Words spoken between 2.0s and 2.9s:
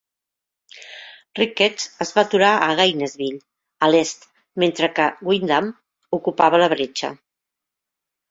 es va aturar a